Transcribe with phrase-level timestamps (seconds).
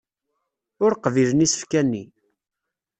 [0.83, 2.03] Ur qbilen isefka-nni.